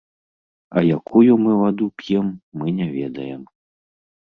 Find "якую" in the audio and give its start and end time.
0.97-1.35